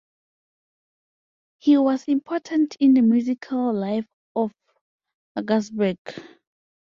He 1.59 1.77
was 1.77 2.07
important 2.07 2.75
in 2.79 2.95
the 2.95 3.03
musical 3.03 3.71
life 3.71 4.07
of 4.35 4.51
Augsburg. 5.35 5.97